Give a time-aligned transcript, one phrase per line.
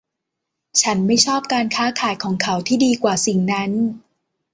[0.81, 3.71] ฉันไม่ชอบการค้าขายของเขาที่ดีกว่าสิ่งนั้น